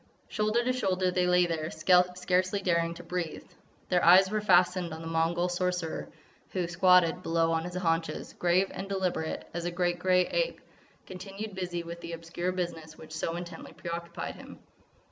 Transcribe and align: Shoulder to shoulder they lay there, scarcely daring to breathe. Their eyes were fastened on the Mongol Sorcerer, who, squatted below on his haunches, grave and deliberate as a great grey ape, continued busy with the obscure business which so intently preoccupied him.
Shoulder 0.29 0.63
to 0.63 0.73
shoulder 0.73 1.11
they 1.11 1.27
lay 1.27 1.45
there, 1.45 1.69
scarcely 1.69 2.59
daring 2.63 2.95
to 2.95 3.03
breathe. 3.03 3.45
Their 3.89 4.03
eyes 4.03 4.31
were 4.31 4.41
fastened 4.41 4.95
on 4.95 5.01
the 5.01 5.07
Mongol 5.07 5.47
Sorcerer, 5.47 6.09
who, 6.53 6.67
squatted 6.67 7.21
below 7.21 7.51
on 7.51 7.65
his 7.65 7.75
haunches, 7.75 8.33
grave 8.33 8.71
and 8.73 8.89
deliberate 8.89 9.47
as 9.53 9.65
a 9.65 9.69
great 9.69 9.99
grey 9.99 10.25
ape, 10.25 10.59
continued 11.05 11.53
busy 11.53 11.83
with 11.83 12.01
the 12.01 12.13
obscure 12.13 12.51
business 12.51 12.97
which 12.97 13.13
so 13.15 13.35
intently 13.35 13.73
preoccupied 13.73 14.33
him. 14.37 14.57